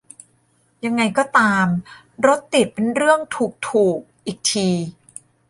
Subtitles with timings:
[0.85, 1.67] ยังไงก็ตาม
[2.25, 4.69] "รถติดเป็นเรื่องถูก-ถูก" อีกที